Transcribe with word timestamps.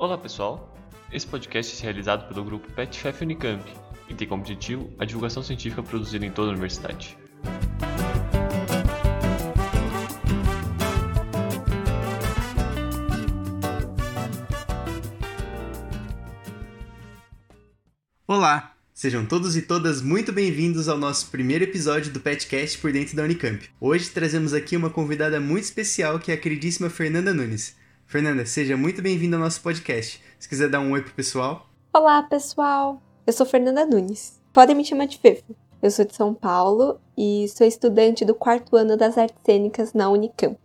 Olá 0.00 0.16
pessoal, 0.16 0.74
esse 1.12 1.26
podcast 1.26 1.78
é 1.78 1.82
realizado 1.84 2.26
pelo 2.26 2.42
grupo 2.42 2.72
PetFF 2.72 3.22
Unicamp 3.22 3.62
e 4.08 4.14
tem 4.14 4.26
como 4.26 4.40
objetivo 4.40 4.90
a 4.98 5.04
divulgação 5.04 5.42
científica 5.42 5.82
produzida 5.82 6.24
em 6.24 6.30
toda 6.30 6.48
a 6.48 6.52
universidade. 6.52 7.18
Olá! 18.26 18.74
Sejam 18.94 19.26
todos 19.26 19.54
e 19.54 19.60
todas 19.60 20.00
muito 20.00 20.32
bem-vindos 20.32 20.88
ao 20.88 20.96
nosso 20.96 21.30
primeiro 21.30 21.64
episódio 21.64 22.10
do 22.10 22.20
Petcast 22.20 22.78
por 22.78 22.90
dentro 22.90 23.14
da 23.14 23.24
Unicamp. 23.24 23.68
Hoje 23.78 24.08
trazemos 24.08 24.54
aqui 24.54 24.78
uma 24.78 24.88
convidada 24.88 25.38
muito 25.38 25.64
especial 25.64 26.18
que 26.18 26.32
é 26.32 26.34
a 26.36 26.38
queridíssima 26.38 26.88
Fernanda 26.88 27.34
Nunes. 27.34 27.78
Fernanda, 28.10 28.44
seja 28.44 28.76
muito 28.76 29.00
bem-vinda 29.00 29.36
ao 29.36 29.42
nosso 29.44 29.60
podcast. 29.60 30.20
Se 30.36 30.48
quiser 30.48 30.68
dar 30.68 30.80
um 30.80 30.90
oi 30.90 31.00
pro 31.00 31.14
pessoal. 31.14 31.70
Olá, 31.94 32.20
pessoal! 32.24 33.00
Eu 33.24 33.32
sou 33.32 33.46
Fernanda 33.46 33.86
Nunes. 33.86 34.40
Podem 34.52 34.74
me 34.74 34.84
chamar 34.84 35.04
de 35.04 35.16
Fefo. 35.16 35.54
Eu 35.80 35.92
sou 35.92 36.04
de 36.04 36.16
São 36.16 36.34
Paulo 36.34 37.00
e 37.16 37.46
sou 37.56 37.64
estudante 37.64 38.24
do 38.24 38.34
quarto 38.34 38.74
ano 38.74 38.96
das 38.96 39.16
artes 39.16 39.38
cênicas 39.46 39.94
na 39.94 40.10
Unicamp. 40.10 40.58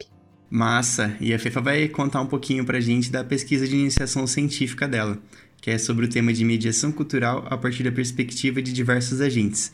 Massa! 0.50 1.16
E 1.22 1.36
a 1.36 1.38
Fefa 1.38 1.62
vai 1.62 1.88
contar 1.88 2.20
um 2.22 2.26
pouquinho 2.26 2.66
pra 2.66 2.80
gente 2.80 3.12
da 3.12 3.24
pesquisa 3.24 3.68
de 3.68 3.76
iniciação 3.76 4.26
científica 4.26 4.88
dela 4.88 5.20
que 5.62 5.70
é 5.70 5.78
sobre 5.78 6.06
o 6.06 6.10
tema 6.10 6.34
de 6.34 6.44
mediação 6.44 6.92
cultural 6.92 7.46
a 7.48 7.56
partir 7.56 7.84
da 7.84 7.92
perspectiva 7.92 8.60
de 8.60 8.74
diversos 8.74 9.22
agentes. 9.22 9.72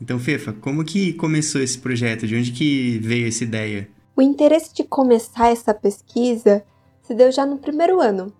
Então, 0.00 0.18
Fefa, 0.18 0.54
como 0.54 0.84
que 0.84 1.12
começou 1.12 1.60
esse 1.60 1.76
projeto? 1.76 2.26
De 2.26 2.34
onde 2.34 2.50
que 2.50 2.98
veio 2.98 3.28
essa 3.28 3.44
ideia? 3.44 3.88
O 4.16 4.22
interesse 4.22 4.74
de 4.74 4.84
começar 4.84 5.48
essa 5.48 5.72
pesquisa 5.74 6.64
se 7.10 7.14
deu 7.14 7.32
já 7.32 7.44
no 7.44 7.58
primeiro 7.58 8.00
ano, 8.00 8.32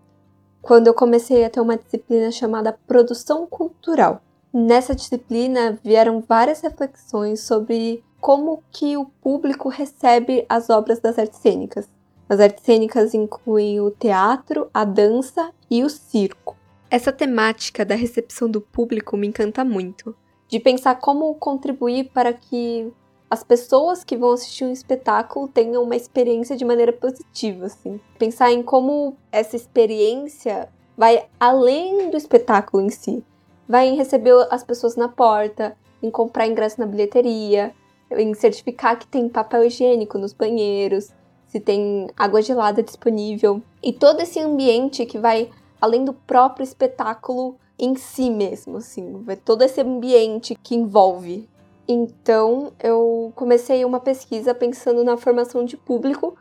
quando 0.62 0.86
eu 0.86 0.94
comecei 0.94 1.44
a 1.44 1.50
ter 1.50 1.60
uma 1.60 1.76
disciplina 1.76 2.30
chamada 2.30 2.78
Produção 2.86 3.44
Cultural. 3.44 4.22
Nessa 4.54 4.94
disciplina 4.94 5.76
vieram 5.82 6.20
várias 6.20 6.60
reflexões 6.60 7.41
sobre 7.41 8.04
como 8.20 8.62
que 8.70 8.96
o 8.96 9.06
público 9.06 9.68
recebe 9.68 10.46
as 10.48 10.70
obras 10.70 11.00
das 11.00 11.18
artes 11.18 11.41
cênicas. 11.41 11.88
As 12.28 12.38
artes 12.38 12.62
cênicas 12.62 13.12
incluem 13.12 13.80
o 13.80 13.91
teatro, 13.91 14.70
a 14.72 14.84
dança 14.84 15.50
e 15.68 15.82
o 15.82 15.91
circo. 15.91 16.56
Essa 16.88 17.10
temática 17.10 17.84
da 17.84 17.96
recepção 17.96 18.48
do 18.48 18.60
público 18.60 19.16
me 19.16 19.26
encanta 19.26 19.64
muito, 19.64 20.14
de 20.46 20.60
pensar 20.60 20.94
como 21.00 21.34
contribuir 21.34 22.12
para 22.14 22.32
que 22.32 22.92
as 23.30 23.44
pessoas 23.44 24.02
que 24.02 24.16
vão 24.16 24.32
assistir 24.32 24.64
um 24.64 24.72
espetáculo 24.72 25.46
tenham 25.46 25.84
uma 25.84 25.94
experiência 25.94 26.56
de 26.56 26.64
maneira 26.64 26.92
positiva, 26.92 27.66
assim. 27.66 28.00
Pensar 28.18 28.50
em 28.50 28.60
como 28.60 29.16
essa 29.30 29.54
experiência 29.54 30.68
vai 30.96 31.26
além 31.38 32.10
do 32.10 32.16
espetáculo 32.16 32.82
em 32.82 32.90
si. 32.90 33.24
Vai 33.68 33.88
em 33.88 33.96
receber 33.96 34.34
as 34.50 34.64
pessoas 34.64 34.96
na 34.96 35.08
porta, 35.08 35.76
em 36.02 36.10
comprar 36.10 36.48
ingresso 36.48 36.80
na 36.80 36.86
bilheteria, 36.86 37.72
em 38.10 38.34
certificar 38.34 38.98
que 38.98 39.06
tem 39.06 39.28
papel 39.28 39.64
higiênico 39.64 40.18
nos 40.18 40.32
banheiros, 40.32 41.10
se 41.46 41.60
tem 41.60 42.08
água 42.16 42.42
gelada 42.42 42.82
disponível. 42.82 43.62
E 43.80 43.92
todo 43.92 44.20
esse 44.20 44.40
ambiente 44.40 45.06
que 45.06 45.18
vai 45.18 45.50
além 45.80 46.04
do 46.04 46.12
próprio 46.12 46.64
espetáculo 46.64 47.56
em 47.78 47.94
si 47.94 48.28
mesmo, 48.28 48.78
assim, 48.78 49.24
todo 49.44 49.62
esse 49.62 49.80
ambiente 49.80 50.54
que 50.54 50.74
envolve. 50.74 51.48
Então, 51.92 52.72
eu 52.78 53.33
comecei 53.34 53.84
uma 53.84 53.98
pesquisa 53.98 54.55
pensando 54.55 55.02
na 55.02 55.16
formação 55.16 55.64
de 55.64 55.77
público 55.77 56.36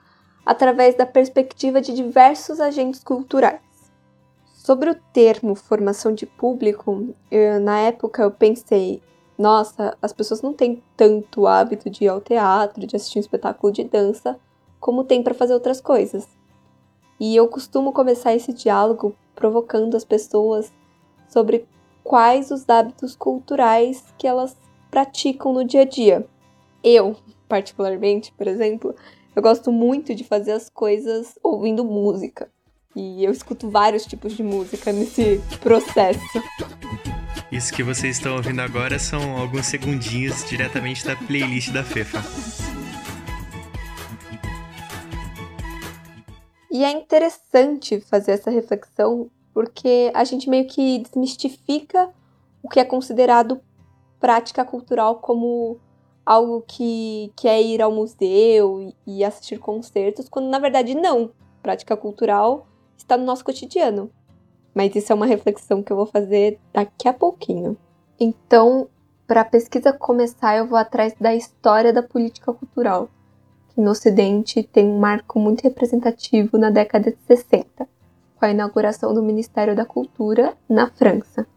através 0.45 0.95
da 0.95 1.08
perspectiva 1.08 1.81
de 1.81 1.91
diversos 1.91 2.59
agentes 2.59 3.03
culturais. 3.03 3.59
Sobre 4.45 4.91
o 4.91 4.95
termo 5.11 5.56
formação 5.56 6.14
de 6.14 6.28
público, 6.28 7.16
eu, 7.31 7.59
na 7.59 7.79
época 7.79 8.22
eu 8.22 8.29
pensei, 8.29 9.01
nossa, 9.35 9.97
as 10.00 10.13
pessoas 10.13 10.44
não 10.44 10.53
têm 10.53 10.84
tanto 10.96 11.47
hábito 11.47 11.90
de 11.90 12.03
ir 12.03 12.09
ao 12.09 12.22
teatro, 12.22 12.85
de 12.85 12.96
assistir 12.96 13.18
um 13.18 13.22
espetáculo 13.22 13.73
de 13.73 13.84
dança, 13.84 14.40
como 14.79 15.03
tem 15.03 15.23
para 15.23 15.34
fazer 15.34 15.56
outras 15.56 15.81
coisas. 15.81 16.28
E 17.19 17.35
eu 17.35 17.47
costumo 17.47 17.91
começar 17.91 18.35
esse 18.35 18.53
diálogo 18.53 19.16
provocando 19.34 19.97
as 19.97 20.06
pessoas 20.06 20.72
sobre 21.28 21.66
quais 22.03 22.52
os 22.52 22.69
hábitos 22.69 23.16
culturais 23.16 24.13
que 24.16 24.28
elas 24.28 24.56
praticam 24.89 25.53
no 25.53 25.66
dia 25.66 25.81
a 25.81 25.85
dia. 25.85 26.25
Eu, 26.83 27.16
particularmente, 27.47 28.31
por 28.38 28.47
exemplo, 28.47 28.95
eu 29.35 29.41
gosto 29.41 29.72
muito 29.72 30.16
de 30.16 30.23
fazer 30.23 30.53
as 30.53 30.69
coisas 30.69 31.38
ouvindo 31.44 31.83
música. 31.83 32.50
E 32.95 33.23
eu 33.23 33.31
escuto 33.31 33.69
vários 33.69 34.05
tipos 34.05 34.35
de 34.35 34.44
música 34.44 34.91
nesse 34.91 35.41
processo. 35.61 36.19
Isso 37.51 37.73
que 37.73 37.83
vocês 37.83 38.17
estão 38.17 38.35
ouvindo 38.35 38.59
agora 38.61 38.99
são 38.99 39.38
alguns 39.38 39.66
segundinhos 39.66 40.44
diretamente 40.47 41.05
da 41.05 41.16
playlist 41.16 41.72
da 41.72 41.83
Fefa. 41.83 42.19
E 46.72 46.83
é 46.83 46.91
interessante 46.91 47.99
fazer 47.99 48.33
essa 48.33 48.51
reflexão 48.51 49.29
porque 49.53 50.11
a 50.13 50.23
gente 50.23 50.49
meio 50.49 50.67
que 50.67 50.99
desmistifica 50.99 52.09
o 52.61 52.69
que 52.69 52.79
é 52.79 52.85
considerado 52.85 53.59
prática 54.19 54.66
cultural 54.66 55.16
como 55.16 55.80
algo 56.25 56.63
que, 56.68 57.31
que 57.35 57.47
é 57.47 57.62
ir 57.62 57.81
ao 57.81 57.91
museu 57.91 58.94
e 59.06 59.24
assistir 59.24 59.59
concertos, 59.59 60.30
quando 60.30 60.50
na 60.50 60.59
verdade 60.59 60.96
não. 60.96 61.31
Prática 61.62 61.97
cultural 61.97 62.68
está 62.97 63.18
no 63.18 63.25
nosso 63.25 63.44
cotidiano. 63.44 64.12
Mas 64.74 64.96
isso 64.96 65.12
é 65.12 65.16
uma 65.16 65.25
reflexão 65.25 65.81
que 65.81 65.91
eu 65.91 65.97
vou 65.97 66.06
fazer 66.06 66.59
daqui 66.74 67.08
a 67.08 67.13
pouquinho. 67.13 67.78
Então, 68.19 68.88
para 69.25 69.41
a 69.41 69.46
pesquisa 69.46 69.91
começar, 69.91 70.58
eu 70.58 70.68
vou 70.68 70.78
atrás 70.78 71.13
da 71.19 71.34
história 71.34 71.91
da 71.91 72.03
política 72.03 72.53
cultural 72.53 73.09
no 73.79 73.91
Ocidente 73.91 74.62
tem 74.62 74.85
um 74.85 75.00
marco 75.00 75.40
muito 75.40 75.62
representativo 75.62 76.58
na 76.58 76.69
década 76.69 77.12
de 77.12 77.18
60, 77.25 77.88
com 78.35 78.46
a 78.46 78.52
inauguração 78.52 79.13
do 79.13 79.24
Ministério 79.24 79.75
da 79.75 79.85
Cultura 79.85 80.53
na 80.68 80.90
França. 80.91 81.47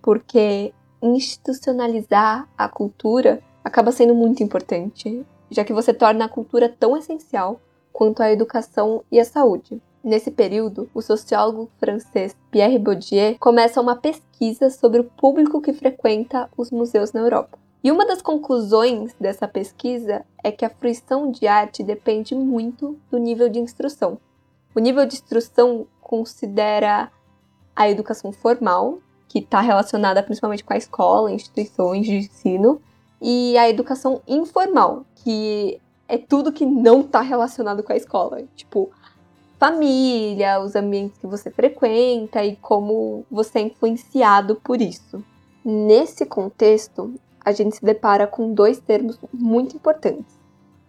Porque 0.00 0.72
institucionalizar 1.02 2.48
a 2.56 2.68
cultura 2.68 3.42
acaba 3.64 3.92
sendo 3.92 4.14
muito 4.14 4.42
importante, 4.42 5.24
já 5.50 5.64
que 5.64 5.72
você 5.72 5.92
torna 5.92 6.24
a 6.24 6.28
cultura 6.28 6.68
tão 6.68 6.96
essencial 6.96 7.60
quanto 7.92 8.22
a 8.22 8.30
educação 8.30 9.02
e 9.10 9.18
a 9.18 9.24
saúde. 9.24 9.80
Nesse 10.02 10.30
período, 10.30 10.88
o 10.94 11.02
sociólogo 11.02 11.70
francês 11.78 12.34
Pierre 12.50 12.78
Bourdieu 12.78 13.36
começa 13.38 13.80
uma 13.80 13.96
pesquisa 13.96 14.70
sobre 14.70 15.00
o 15.00 15.04
público 15.04 15.60
que 15.60 15.74
frequenta 15.74 16.48
os 16.56 16.70
museus 16.70 17.12
na 17.12 17.20
Europa. 17.20 17.58
E 17.84 17.90
uma 17.90 18.06
das 18.06 18.22
conclusões 18.22 19.14
dessa 19.20 19.48
pesquisa 19.48 20.24
é 20.42 20.50
que 20.50 20.64
a 20.64 20.70
fruição 20.70 21.30
de 21.30 21.46
arte 21.46 21.82
depende 21.82 22.34
muito 22.34 22.98
do 23.10 23.18
nível 23.18 23.48
de 23.48 23.58
instrução. 23.58 24.18
O 24.74 24.80
nível 24.80 25.04
de 25.04 25.14
instrução 25.14 25.86
considera 26.00 27.10
a 27.74 27.88
educação 27.88 28.32
formal, 28.32 28.98
que 29.30 29.38
está 29.38 29.60
relacionada 29.60 30.24
principalmente 30.24 30.64
com 30.64 30.74
a 30.74 30.76
escola, 30.76 31.30
instituições 31.30 32.04
de 32.04 32.16
ensino, 32.16 32.82
e 33.22 33.56
a 33.56 33.70
educação 33.70 34.20
informal, 34.26 35.06
que 35.14 35.80
é 36.08 36.18
tudo 36.18 36.52
que 36.52 36.66
não 36.66 37.02
está 37.02 37.20
relacionado 37.20 37.84
com 37.84 37.92
a 37.92 37.96
escola, 37.96 38.42
tipo 38.56 38.90
família, 39.56 40.58
os 40.60 40.74
ambientes 40.74 41.16
que 41.18 41.28
você 41.28 41.48
frequenta 41.48 42.44
e 42.44 42.56
como 42.56 43.24
você 43.30 43.60
é 43.60 43.62
influenciado 43.62 44.56
por 44.56 44.80
isso. 44.80 45.22
Nesse 45.64 46.26
contexto, 46.26 47.14
a 47.44 47.52
gente 47.52 47.76
se 47.76 47.84
depara 47.84 48.26
com 48.26 48.52
dois 48.52 48.80
termos 48.80 49.16
muito 49.32 49.76
importantes, 49.76 50.34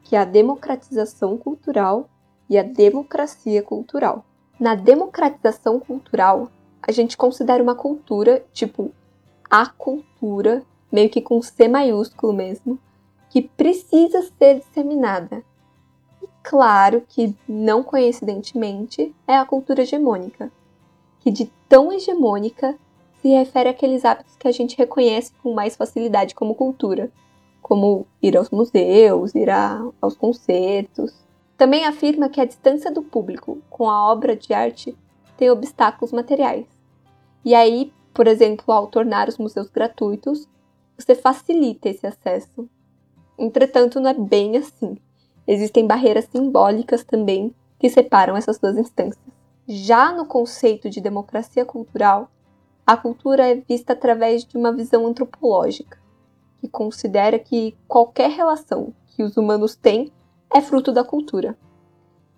que 0.03 0.15
é 0.15 0.19
a 0.19 0.25
democratização 0.25 1.37
cultural 1.37 2.09
e 2.49 2.57
a 2.57 2.63
democracia 2.63 3.61
cultural. 3.61 4.25
Na 4.59 4.73
democratização 4.73 5.79
cultural, 5.79 6.49
a 6.81 6.91
gente 6.91 7.15
considera 7.15 7.61
uma 7.61 7.75
cultura, 7.75 8.43
tipo 8.53 8.91
a 9.49 9.65
cultura, 9.65 10.63
meio 10.91 11.09
que 11.09 11.21
com 11.21 11.41
C 11.41 11.67
maiúsculo 11.67 12.33
mesmo, 12.33 12.79
que 13.29 13.41
precisa 13.41 14.21
ser 14.37 14.59
disseminada. 14.59 15.43
E 16.21 16.27
claro 16.43 17.03
que, 17.07 17.35
não 17.47 17.83
coincidentemente, 17.83 19.13
é 19.27 19.35
a 19.35 19.45
cultura 19.45 19.81
hegemônica, 19.81 20.51
que 21.19 21.29
de 21.31 21.51
tão 21.67 21.91
hegemônica 21.91 22.77
se 23.21 23.29
refere 23.29 23.69
àqueles 23.69 24.03
hábitos 24.03 24.35
que 24.35 24.47
a 24.47 24.51
gente 24.51 24.77
reconhece 24.77 25.31
com 25.43 25.53
mais 25.53 25.75
facilidade 25.75 26.33
como 26.33 26.55
cultura, 26.55 27.11
como 27.61 28.07
ir 28.21 28.35
aos 28.35 28.49
museus, 28.49 29.35
ir 29.35 29.49
a, 29.49 29.85
aos 30.01 30.15
concertos. 30.15 31.13
Também 31.55 31.85
afirma 31.85 32.29
que 32.29 32.41
a 32.41 32.45
distância 32.45 32.91
do 32.91 33.03
público 33.03 33.59
com 33.69 33.89
a 33.89 34.11
obra 34.11 34.35
de 34.35 34.53
arte 34.53 34.97
tem 35.41 35.49
obstáculos 35.49 36.11
materiais. 36.11 36.67
E 37.43 37.55
aí, 37.55 37.91
por 38.13 38.27
exemplo, 38.27 38.71
ao 38.71 38.85
tornar 38.85 39.27
os 39.27 39.39
museus 39.39 39.67
gratuitos, 39.71 40.47
você 40.95 41.15
facilita 41.15 41.89
esse 41.89 42.05
acesso. 42.05 42.69
Entretanto, 43.39 43.99
não 43.99 44.11
é 44.11 44.13
bem 44.13 44.55
assim. 44.55 44.95
Existem 45.47 45.87
barreiras 45.87 46.25
simbólicas 46.25 47.03
também 47.03 47.55
que 47.79 47.89
separam 47.89 48.37
essas 48.37 48.59
duas 48.59 48.77
instâncias. 48.77 49.17
Já 49.67 50.11
no 50.11 50.27
conceito 50.27 50.91
de 50.91 51.01
democracia 51.01 51.65
cultural, 51.65 52.29
a 52.85 52.95
cultura 52.95 53.49
é 53.49 53.55
vista 53.55 53.93
através 53.93 54.45
de 54.45 54.55
uma 54.55 54.71
visão 54.71 55.07
antropológica, 55.07 55.97
que 56.59 56.67
considera 56.67 57.39
que 57.39 57.75
qualquer 57.87 58.29
relação 58.29 58.93
que 59.07 59.23
os 59.23 59.35
humanos 59.37 59.75
têm 59.75 60.11
é 60.53 60.61
fruto 60.61 60.91
da 60.91 61.03
cultura. 61.03 61.57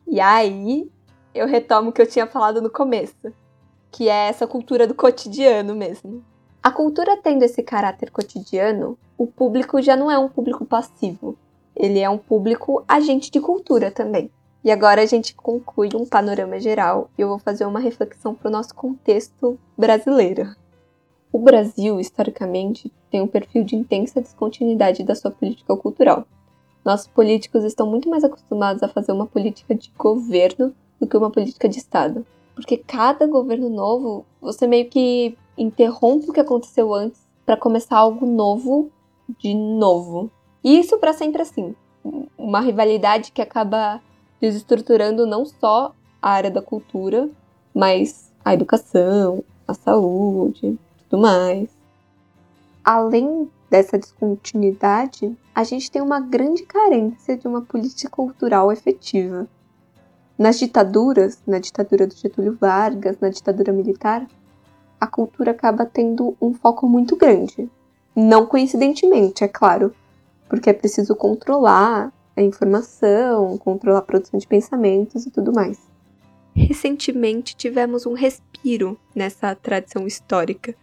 E 0.08 0.22
aí 0.22 0.90
eu 1.34 1.48
retomo 1.48 1.90
o 1.90 1.92
que 1.92 2.02
eu 2.02 2.08
tinha 2.08 2.28
falado 2.28 2.62
no 2.62 2.70
começo, 2.70 3.34
que 3.92 4.08
é 4.08 4.28
essa 4.28 4.46
cultura 4.46 4.88
do 4.88 4.94
cotidiano 4.94 5.76
mesmo. 5.76 6.24
A 6.62 6.72
cultura 6.72 7.18
tendo 7.18 7.44
esse 7.44 7.62
caráter 7.64 8.12
cotidiano, 8.12 8.98
o 9.18 9.28
público 9.28 9.82
já 9.82 9.96
não 9.96 10.10
é 10.10 10.18
um 10.18 10.30
público 10.30 10.66
passivo, 10.66 11.38
ele 11.76 12.00
é 12.00 12.10
um 12.10 12.18
público 12.18 12.84
agente 12.88 13.32
de 13.32 13.40
cultura 13.40 13.92
também. 13.92 14.32
E 14.64 14.72
agora 14.72 15.02
a 15.02 15.06
gente 15.06 15.36
conclui 15.36 15.90
um 15.94 16.06
panorama 16.06 16.60
geral 16.60 17.10
e 17.18 17.22
eu 17.22 17.28
vou 17.28 17.40
fazer 17.40 17.66
uma 17.66 17.80
reflexão 17.80 18.34
para 18.34 18.48
o 18.48 18.52
nosso 18.52 18.74
contexto 18.74 19.60
brasileiro. 19.78 20.56
O 21.34 21.40
Brasil, 21.40 22.00
historicamente, 22.00 22.94
tem 23.10 23.20
um 23.20 23.28
perfil 23.28 23.64
de 23.64 23.76
intensa 23.76 24.22
descontinuidade 24.22 25.04
da 25.04 25.16
sua 25.16 25.32
política 25.32 25.76
cultural. 25.76 26.26
Nossos 26.86 27.08
políticos 27.08 27.64
estão 27.64 27.88
muito 27.88 28.10
mais 28.10 28.24
acostumados 28.24 28.84
a 28.84 28.88
fazer 28.88 29.12
uma 29.12 29.26
política 29.26 29.76
de 29.76 29.92
governo 29.98 30.74
do 31.04 31.08
que 31.08 31.18
uma 31.18 31.30
política 31.30 31.68
de 31.68 31.78
Estado. 31.78 32.26
Porque 32.56 32.78
cada 32.78 33.28
governo 33.28 33.70
novo, 33.70 34.26
você 34.42 34.66
meio 34.66 34.90
que 34.90 35.38
interrompe 35.58 36.30
o 36.30 36.34
que 36.34 36.40
aconteceu 36.40 36.94
antes 36.94 37.22
para 37.46 37.58
começar 37.58 37.98
algo 37.98 38.26
novo 38.26 38.90
de 39.38 39.54
novo. 39.54 40.32
E 40.64 40.80
isso 40.80 40.98
para 40.98 41.14
sempre 41.14 41.42
assim. 41.42 41.76
Uma 42.38 42.62
rivalidade 42.62 43.32
que 43.32 43.42
acaba 43.42 44.02
desestruturando 44.40 45.26
não 45.26 45.46
só 45.46 45.94
a 46.22 46.30
área 46.30 46.52
da 46.52 46.62
cultura, 46.62 47.30
mas 47.74 48.32
a 48.44 48.54
educação, 48.54 49.44
a 49.68 49.74
saúde, 49.74 50.78
tudo 51.10 51.22
mais. 51.22 51.70
Além 52.84 53.50
dessa 53.70 53.98
descontinuidade, 53.98 55.36
a 55.56 55.64
gente 55.64 55.90
tem 55.90 56.02
uma 56.02 56.20
grande 56.20 56.64
carência 56.64 57.36
de 57.38 57.48
uma 57.48 57.62
política 57.62 58.10
cultural 58.10 58.72
efetiva. 58.72 59.48
Nas 60.38 60.58
ditaduras, 60.58 61.40
na 61.46 61.60
ditadura 61.60 62.08
do 62.08 62.16
Getúlio 62.16 62.58
Vargas, 62.60 63.18
na 63.20 63.30
ditadura 63.30 63.72
militar, 63.72 64.28
a 65.00 65.06
cultura 65.06 65.52
acaba 65.52 65.86
tendo 65.86 66.36
um 66.42 66.54
foco 66.54 66.88
muito 66.88 67.16
grande. 67.16 67.70
Não 68.16 68.46
coincidentemente, 68.46 69.44
é 69.44 69.48
claro, 69.48 69.94
porque 70.50 70.70
é 70.70 70.74
preciso 70.74 71.16
controlar 71.16 72.12
a 72.36 72.42
informação, 72.42 73.58
controlar 73.58 74.00
a 74.00 74.04
produção 74.04 74.40
de 74.40 74.48
pensamentos 74.48 75.26
e 75.26 75.32
tudo 75.32 75.54
mais. 75.54 75.80
Recentemente 76.56 77.56
tivemos 77.56 78.06
um 78.06 78.14
respiro 78.14 78.98
nessa 79.16 79.56
tradição 79.56 80.08
histórica, 80.08 80.76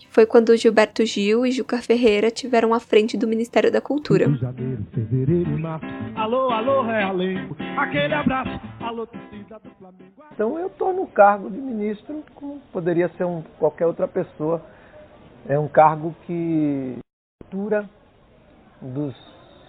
que 0.00 0.08
foi 0.08 0.24
quando 0.24 0.56
Gilberto 0.56 1.04
Gil 1.04 1.44
e 1.44 1.52
Juca 1.52 1.76
Ferreira 1.82 2.30
tiveram 2.30 2.72
à 2.72 2.80
frente 2.80 3.18
do 3.18 3.28
Ministério 3.28 3.70
da 3.70 3.82
Cultura. 3.82 4.24
Alô, 6.16 6.50
alô, 6.50 6.82
Realengo, 6.82 7.54
aquele 7.76 8.14
abraço, 8.14 8.58
alô, 8.80 9.06
torcida 9.06 9.58
do 9.58 9.70
Flamengo. 9.78 10.10
Então 10.32 10.58
eu 10.58 10.68
estou 10.68 10.94
no 10.94 11.06
cargo 11.06 11.50
de 11.50 11.58
ministro, 11.58 12.24
como 12.34 12.60
poderia 12.72 13.10
ser 13.10 13.24
um, 13.24 13.42
qualquer 13.58 13.86
outra 13.86 14.08
pessoa. 14.08 14.62
É 15.46 15.58
um 15.58 15.68
cargo 15.68 16.14
que 16.26 16.96
cultura 17.42 17.88
dos 18.80 19.14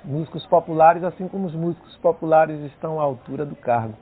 músicos 0.05 0.45
populares, 0.45 1.03
assim 1.03 1.27
como 1.27 1.47
os 1.47 1.53
músicos 1.53 1.97
populares 1.97 2.57
estão 2.71 3.01
à 3.01 3.03
altura 3.03 3.45
do 3.45 3.55
cargo. 3.55 3.95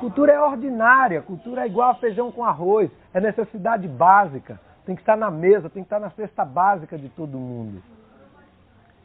Cultura 0.00 0.32
é 0.32 0.40
ordinária, 0.40 1.22
cultura 1.22 1.62
é 1.62 1.66
igual 1.66 1.90
a 1.90 1.94
feijão 1.94 2.30
com 2.30 2.44
arroz, 2.44 2.90
é 3.14 3.20
necessidade 3.20 3.88
básica, 3.88 4.60
tem 4.84 4.94
que 4.94 5.02
estar 5.02 5.16
na 5.16 5.30
mesa, 5.30 5.70
tem 5.70 5.82
que 5.82 5.86
estar 5.86 6.00
na 6.00 6.10
cesta 6.10 6.44
básica 6.44 6.98
de 6.98 7.08
todo 7.08 7.38
mundo. 7.38 7.82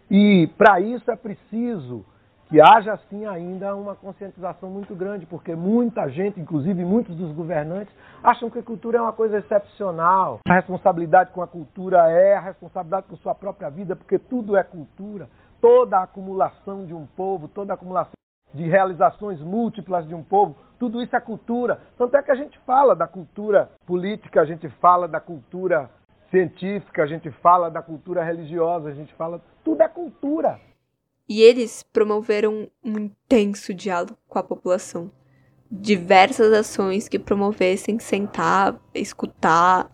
E 0.10 0.48
para 0.58 0.80
isso 0.80 1.10
é 1.12 1.16
preciso 1.16 2.06
que 2.50 2.62
haja 2.62 2.94
assim 2.94 3.26
ainda 3.26 3.76
uma 3.76 3.94
conscientização 3.94 4.70
muito 4.70 4.96
grande, 4.96 5.26
porque 5.26 5.54
muita 5.54 6.08
gente, 6.10 6.40
inclusive 6.40 6.86
muitos 6.86 7.16
dos 7.16 7.34
governantes, 7.34 7.94
acham 8.24 8.50
que 8.50 8.60
a 8.60 8.64
cultura 8.64 8.98
é 8.98 9.02
uma 9.02 9.12
coisa 9.12 9.38
excepcional. 9.38 10.40
A 10.48 10.54
responsabilidade 10.54 11.32
com 11.32 11.42
a 11.42 11.48
cultura 11.48 12.10
é 12.10 12.38
a 12.38 12.42
responsabilidade 12.42 13.08
com 13.08 13.18
sua 13.18 13.36
própria 13.36 13.70
vida, 13.70 13.96
porque 13.96 14.18
tudo 14.18 14.56
é 14.56 14.64
cultura. 14.64 15.28
Toda 15.60 15.98
a 15.98 16.04
acumulação 16.04 16.86
de 16.86 16.94
um 16.94 17.06
povo, 17.06 17.48
toda 17.48 17.74
a 17.74 17.76
acumulação 17.76 18.17
de 18.54 18.64
realizações 18.64 19.40
múltiplas 19.40 20.08
de 20.08 20.16
um 20.16 20.24
povo, 20.24 20.56
tudo 20.80 21.02
isso 21.02 21.16
é 21.16 21.20
cultura. 21.20 21.82
Tanto 21.98 22.16
é 22.16 22.24
que 22.24 22.32
a 22.32 22.36
gente 22.36 22.58
fala 22.66 22.96
da 22.96 23.08
cultura 23.08 23.72
política, 23.86 24.42
a 24.42 24.46
gente 24.46 24.70
fala 24.70 25.08
da 25.08 25.20
cultura 25.20 25.90
científica, 26.30 27.04
a 27.04 27.08
gente 27.08 27.32
fala 27.32 27.70
da 27.70 27.82
cultura 27.82 28.24
religiosa, 28.24 28.90
a 28.90 28.94
gente 28.94 29.14
fala. 29.14 29.42
Tudo 29.64 29.82
é 29.82 29.88
cultura. 29.88 30.60
E 31.28 31.42
eles 31.42 31.84
promoveram 31.84 32.70
um 32.84 32.98
intenso 32.98 33.74
diálogo 33.74 34.18
com 34.28 34.40
a 34.40 34.44
população. 34.44 35.12
Diversas 35.70 36.54
ações 36.54 37.10
que 37.10 37.20
promovessem 37.20 38.00
sentar, 38.00 38.80
escutar, 38.94 39.92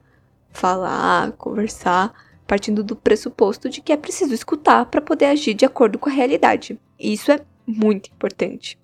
falar, 0.50 1.32
conversar, 1.32 2.14
partindo 2.46 2.84
do 2.84 2.96
pressuposto 2.96 3.68
de 3.68 3.82
que 3.82 3.92
é 3.92 3.98
preciso 3.98 4.34
escutar 4.34 4.86
para 4.86 5.02
poder 5.02 5.26
agir 5.26 5.56
de 5.56 5.66
acordo 5.66 5.98
com 5.98 6.10
a 6.10 6.14
realidade. 6.14 6.80
Isso 7.00 7.32
é 7.32 7.40
muito 7.66 8.10
importante. 8.10 8.78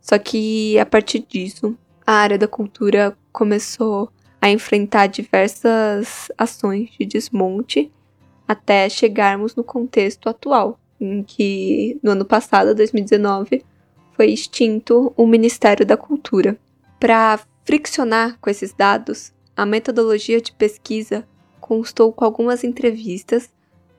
Só 0.00 0.18
que 0.18 0.78
a 0.78 0.86
partir 0.86 1.20
disso, 1.28 1.76
a 2.06 2.12
área 2.12 2.38
da 2.38 2.48
cultura 2.48 3.16
começou 3.32 4.10
a 4.40 4.50
enfrentar 4.50 5.08
diversas 5.08 6.28
ações 6.38 6.90
de 6.98 7.04
desmonte 7.04 7.92
até 8.46 8.88
chegarmos 8.88 9.54
no 9.54 9.62
contexto 9.62 10.28
atual, 10.28 10.78
em 11.00 11.22
que 11.22 11.98
no 12.02 12.12
ano 12.12 12.24
passado, 12.24 12.74
2019, 12.74 13.62
foi 14.12 14.30
extinto 14.30 15.12
o 15.16 15.26
Ministério 15.26 15.84
da 15.84 15.96
Cultura. 15.96 16.58
Para 16.98 17.38
friccionar 17.64 18.38
com 18.40 18.48
esses 18.48 18.72
dados, 18.72 19.32
a 19.54 19.66
metodologia 19.66 20.40
de 20.40 20.52
pesquisa 20.52 21.28
constou 21.60 22.12
com 22.12 22.24
algumas 22.24 22.64
entrevistas 22.64 23.50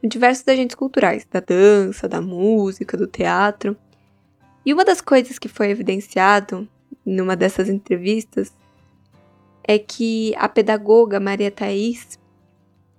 com 0.01 0.07
diversos 0.07 0.47
agentes 0.47 0.75
culturais, 0.75 1.27
da 1.29 1.39
dança, 1.39 2.07
da 2.07 2.21
música, 2.21 2.97
do 2.97 3.05
teatro. 3.05 3.77
E 4.65 4.73
uma 4.73 4.83
das 4.83 5.01
coisas 5.01 5.39
que 5.39 5.47
foi 5.47 5.69
evidenciado 5.69 6.67
numa 7.05 7.35
dessas 7.35 7.69
entrevistas 7.69 8.53
é 9.63 9.77
que 9.77 10.33
a 10.37 10.49
pedagoga 10.49 11.19
Maria 11.19 11.51
Thais, 11.51 12.19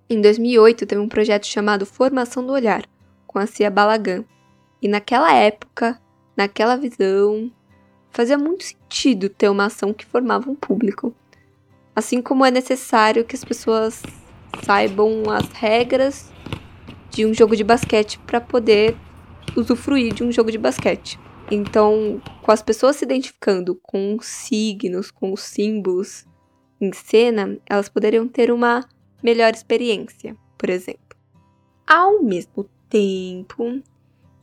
em 0.09 0.21
2008, 0.21 0.87
teve 0.87 1.01
um 1.01 1.09
projeto 1.09 1.47
chamado 1.47 1.85
Formação 1.85 2.45
do 2.45 2.53
Olhar, 2.53 2.85
com 3.27 3.39
a 3.39 3.47
Cia 3.47 3.71
Balagan. 3.71 4.25
E 4.81 4.89
naquela 4.89 5.33
época, 5.35 6.01
naquela 6.37 6.77
visão, 6.77 7.51
fazia 8.11 8.39
muito 8.39 8.65
sentido 8.65 9.29
ter 9.29 9.49
uma 9.49 9.67
ação 9.67 9.93
que 9.93 10.07
formava 10.07 10.51
um 10.51 10.55
público. 10.55 11.15
Assim 11.95 12.23
como 12.23 12.45
é 12.45 12.51
necessário 12.51 13.25
que 13.25 13.37
as 13.37 13.45
pessoas 13.45 14.03
saibam 14.65 15.29
as 15.31 15.49
regras 15.51 16.31
de 17.11 17.27
um 17.27 17.35
jogo 17.35 17.57
de 17.57 17.65
basquete 17.65 18.19
para 18.27 18.41
poder 18.41 18.97
usufruir 19.57 20.15
de 20.15 20.23
um 20.23 20.31
jogo 20.33 20.51
de 20.51 20.59
basquete. 20.59 21.19
Então, 21.51 22.23
com 22.43 22.53
as 22.53 22.63
pessoas 22.63 22.97
se 22.97 23.05
identificando 23.05 23.75
com 23.75 24.17
os 24.17 24.27
signos, 24.27 25.11
com 25.11 25.33
os 25.33 25.41
símbolos 25.41 26.25
em 26.81 26.93
cena, 26.93 27.59
elas 27.67 27.89
poderiam 27.89 28.29
ter 28.29 28.53
uma 28.53 28.89
melhor 29.23 29.53
experiência, 29.53 30.37
por 30.57 30.71
exemplo. 30.71 31.17
Ao 31.87 32.23
mesmo 32.23 32.69
tempo, 32.89 33.83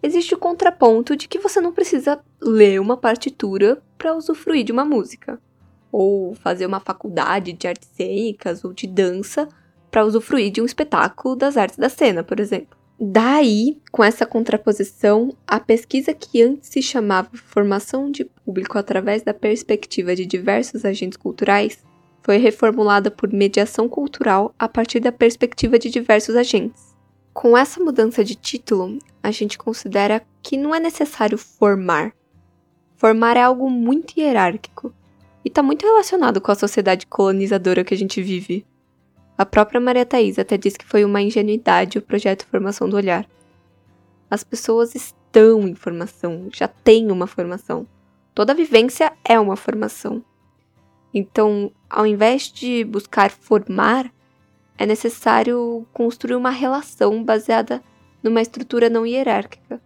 existe 0.04 0.36
o 0.36 0.38
contraponto 0.38 1.16
de 1.16 1.30
que 1.30 1.40
você 1.40 1.62
não 1.62 1.72
precisa 1.72 2.22
ler 2.42 2.80
uma 2.82 2.98
partitura 2.98 3.82
para 3.98 4.14
usufruir 4.14 4.66
de 4.66 4.74
uma 4.74 4.84
música, 4.84 5.42
ou 5.92 6.36
fazer 6.36 6.66
uma 6.66 6.82
faculdade 6.82 7.54
de 7.54 7.68
artes 7.68 7.90
cênicas 7.94 8.66
ou 8.66 8.74
de 8.74 8.86
dança 8.86 9.48
para 9.90 10.06
usufruir 10.06 10.52
de 10.52 10.62
um 10.62 10.66
espetáculo 10.66 11.36
das 11.36 11.56
artes 11.56 11.78
da 11.78 11.90
cena, 11.90 12.24
por 12.24 12.40
exemplo. 12.40 12.78
Daí, 13.00 13.77
com 13.92 14.04
essa 14.04 14.25
contraposição, 14.25 15.32
a 15.46 15.60
pesquisa 15.60 16.16
que 16.16 16.42
antes 16.42 16.70
se 16.70 16.82
chamava 16.82 17.30
Formação 17.34 18.10
de 18.10 18.25
Público 18.25 18.75
através 18.77 19.22
da 19.22 19.36
perspectiva 19.36 20.16
de 20.16 20.25
diversos 20.25 20.84
agentes 20.84 21.16
culturais 21.16 21.86
foi 22.24 22.38
reformulada 22.38 23.12
por 23.12 23.32
Mediação 23.32 23.88
Cultural 23.88 24.54
a 24.58 24.68
partir 24.68 25.00
da 25.00 25.12
perspectiva 25.12 25.77
de 25.77 25.92
diversos 25.92 26.36
agentes. 26.36 26.96
Com 27.34 27.56
essa 27.56 27.80
mudança 27.80 28.24
de 28.24 28.34
título, 28.34 28.98
a 29.22 29.30
gente 29.30 29.60
considera 29.60 30.24
que 30.42 30.58
não 30.58 30.74
é 30.74 30.80
necessário 30.80 31.38
formar. 31.38 32.12
Formar 32.96 33.38
é 33.38 33.44
algo 33.44 33.70
muito 33.70 34.20
hierárquico 34.20 34.92
e 35.46 35.50
está 35.50 35.62
muito 35.62 35.86
relacionado 35.86 36.42
com 36.42 36.51
a 36.51 36.56
sociedade 36.56 37.06
colonizadora 37.06 37.84
que 37.84 37.94
a 37.94 37.98
gente 37.98 38.24
vive. 38.24 38.66
A 39.38 39.46
própria 39.46 39.79
Maria 39.79 40.06
Thais 40.06 40.39
até 40.39 40.58
diz 40.58 40.75
que 40.75 40.86
foi 40.86 41.06
uma 41.06 41.22
ingenuidade 41.22 42.00
o 42.00 42.01
projeto 42.01 42.48
Formação 42.48 42.89
do 42.89 42.96
Olhar. 42.96 43.29
As 44.32 44.44
pessoas 44.44 44.96
estão 44.96 45.67
em 45.67 45.75
formação, 45.75 46.50
já 46.51 46.67
têm 46.67 47.12
uma 47.12 47.27
formação. 47.27 47.88
Toda 48.34 48.56
vivência 48.56 49.13
é 49.24 49.39
uma 49.39 49.56
formação. 49.56 50.24
Então, 51.13 51.72
ao 51.88 52.06
invés 52.06 52.51
de 52.51 52.84
buscar 52.84 53.29
formar, 53.29 54.12
é 54.75 54.86
necessário 54.86 55.86
construir 55.94 56.36
uma 56.36 56.50
relação 56.50 57.24
baseada 57.24 57.82
numa 58.24 58.41
estrutura 58.41 58.89
não 58.89 59.06
hierárquica, 59.06 59.79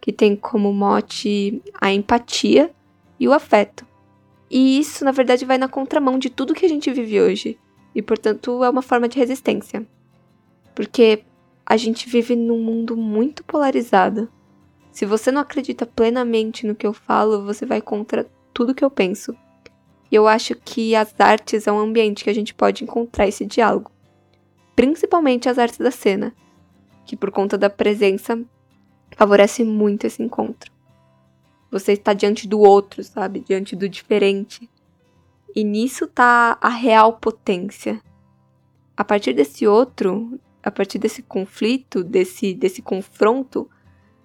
que 0.00 0.12
tem 0.12 0.36
como 0.36 0.72
mote 0.72 1.60
a 1.80 1.92
empatia 1.92 2.70
e 3.18 3.26
o 3.26 3.32
afeto. 3.32 3.84
E 4.48 4.78
isso, 4.78 5.04
na 5.04 5.10
verdade, 5.10 5.44
vai 5.44 5.58
na 5.58 5.68
contramão 5.68 6.18
de 6.18 6.30
tudo 6.30 6.54
que 6.54 6.66
a 6.66 6.68
gente 6.68 6.90
vive 6.92 7.20
hoje, 7.20 7.58
e 7.94 8.00
portanto 8.02 8.62
é 8.64 8.70
uma 8.70 8.82
forma 8.82 9.08
de 9.08 9.18
resistência. 9.18 9.86
Porque 10.74 11.24
a 11.64 11.76
gente 11.76 12.08
vive 12.08 12.34
num 12.34 12.62
mundo 12.62 12.96
muito 12.96 13.44
polarizado. 13.44 14.28
Se 14.90 15.06
você 15.06 15.30
não 15.30 15.40
acredita 15.40 15.86
plenamente 15.86 16.66
no 16.66 16.74
que 16.74 16.86
eu 16.86 16.92
falo, 16.92 17.44
você 17.44 17.64
vai 17.64 17.80
contra 17.80 18.26
tudo 18.52 18.74
que 18.74 18.84
eu 18.84 18.90
penso. 18.90 19.34
E 20.10 20.14
eu 20.14 20.28
acho 20.28 20.54
que 20.54 20.94
as 20.94 21.14
artes 21.18 21.66
é 21.66 21.72
um 21.72 21.78
ambiente 21.78 22.24
que 22.24 22.30
a 22.30 22.34
gente 22.34 22.52
pode 22.52 22.84
encontrar 22.84 23.26
esse 23.26 23.46
diálogo. 23.46 23.90
Principalmente 24.76 25.48
as 25.48 25.58
artes 25.58 25.78
da 25.78 25.90
cena, 25.90 26.34
que 27.06 27.16
por 27.16 27.30
conta 27.30 27.56
da 27.56 27.70
presença 27.70 28.38
favorece 29.16 29.64
muito 29.64 30.06
esse 30.06 30.22
encontro. 30.22 30.70
Você 31.70 31.92
está 31.92 32.12
diante 32.12 32.46
do 32.46 32.60
outro, 32.60 33.02
sabe? 33.02 33.40
Diante 33.40 33.74
do 33.74 33.88
diferente. 33.88 34.68
E 35.54 35.64
nisso 35.64 36.06
tá 36.06 36.58
a 36.60 36.68
real 36.68 37.14
potência. 37.14 38.00
A 38.96 39.04
partir 39.04 39.32
desse 39.32 39.66
outro, 39.66 40.38
a 40.62 40.70
partir 40.70 40.98
desse 40.98 41.22
conflito, 41.22 42.02
desse, 42.04 42.54
desse 42.54 42.80
confronto, 42.80 43.68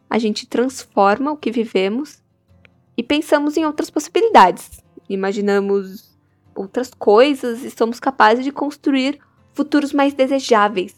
a 0.09 0.17
gente 0.17 0.47
transforma 0.47 1.31
o 1.31 1.37
que 1.37 1.51
vivemos 1.51 2.23
e 2.95 3.03
pensamos 3.03 3.57
em 3.57 3.65
outras 3.65 3.89
possibilidades 3.89 4.85
imaginamos 5.09 6.17
outras 6.55 6.91
coisas 6.93 7.63
e 7.63 7.71
somos 7.71 7.99
capazes 7.99 8.43
de 8.43 8.51
construir 8.51 9.19
futuros 9.53 9.93
mais 9.93 10.13
desejáveis, 10.13 10.95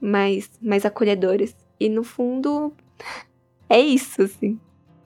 mais, 0.00 0.50
mais 0.60 0.84
acolhedores. 0.84 1.54
E 1.78 1.88
no 1.88 2.02
fundo, 2.02 2.72
é 3.68 3.78
isso, 3.78 4.22
assim. 4.22 4.58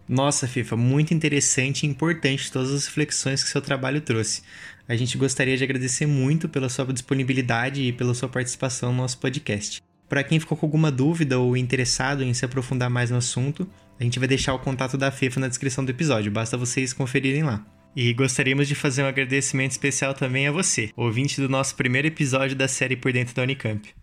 Nossa, 0.08 0.48
FIFA, 0.48 0.74
muito 0.76 1.12
interessante 1.12 1.82
e 1.82 1.88
importante 1.88 2.50
todas 2.50 2.72
as 2.72 2.86
reflexões 2.86 3.42
que 3.42 3.50
seu 3.50 3.60
trabalho 3.60 4.00
trouxe. 4.00 4.42
A 4.88 4.96
gente 4.96 5.18
gostaria 5.18 5.54
de 5.54 5.62
agradecer 5.62 6.06
muito 6.06 6.48
pela 6.48 6.70
sua 6.70 6.86
disponibilidade 6.86 7.82
e 7.82 7.92
pela 7.92 8.14
sua 8.14 8.28
participação 8.28 8.90
no 8.90 9.02
nosso 9.02 9.18
podcast. 9.18 9.82
Para 10.08 10.24
quem 10.24 10.40
ficou 10.40 10.56
com 10.56 10.64
alguma 10.64 10.90
dúvida 10.90 11.38
ou 11.38 11.54
interessado 11.54 12.24
em 12.24 12.32
se 12.32 12.42
aprofundar 12.42 12.88
mais 12.88 13.10
no 13.10 13.18
assunto, 13.18 13.68
a 14.00 14.04
gente 14.04 14.18
vai 14.18 14.26
deixar 14.26 14.54
o 14.54 14.58
contato 14.58 14.96
da 14.96 15.10
FIFA 15.10 15.40
na 15.40 15.48
descrição 15.48 15.84
do 15.84 15.90
episódio, 15.90 16.32
basta 16.32 16.56
vocês 16.56 16.94
conferirem 16.94 17.42
lá. 17.42 17.62
E 17.94 18.14
gostaríamos 18.14 18.66
de 18.66 18.74
fazer 18.74 19.02
um 19.02 19.08
agradecimento 19.08 19.72
especial 19.72 20.14
também 20.14 20.48
a 20.48 20.52
você, 20.52 20.90
ouvinte 20.96 21.38
do 21.38 21.48
nosso 21.48 21.74
primeiro 21.74 22.08
episódio 22.08 22.56
da 22.56 22.68
série 22.68 22.96
Por 22.96 23.12
Dentro 23.12 23.34
da 23.34 23.42
Unicamp. 23.42 23.97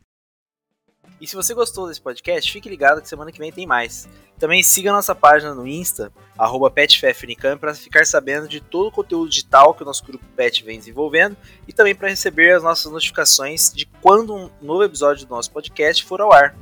E 1.19 1.27
se 1.27 1.35
você 1.35 1.53
gostou 1.53 1.87
desse 1.87 2.01
podcast, 2.01 2.51
fique 2.51 2.69
ligado 2.69 3.01
que 3.01 3.07
semana 3.07 3.31
que 3.31 3.39
vem 3.39 3.51
tem 3.51 3.65
mais. 3.65 4.07
Também 4.37 4.61
siga 4.61 4.91
nossa 4.91 5.15
página 5.15 5.53
no 5.53 5.65
Insta, 5.65 6.11
PetFefUnicamp, 6.73 7.59
para 7.59 7.73
ficar 7.73 8.05
sabendo 8.05 8.49
de 8.49 8.59
todo 8.59 8.87
o 8.87 8.91
conteúdo 8.91 9.29
digital 9.29 9.73
que 9.73 9.83
o 9.83 9.85
nosso 9.85 10.03
grupo 10.03 10.25
Pet 10.35 10.63
vem 10.63 10.77
desenvolvendo 10.77 11.37
e 11.67 11.71
também 11.71 11.95
para 11.95 12.09
receber 12.09 12.53
as 12.53 12.63
nossas 12.63 12.91
notificações 12.91 13.71
de 13.73 13.85
quando 14.01 14.35
um 14.35 14.49
novo 14.61 14.83
episódio 14.83 15.25
do 15.25 15.29
nosso 15.29 15.51
podcast 15.51 16.03
for 16.03 16.19
ao 16.19 16.33
ar. 16.33 16.53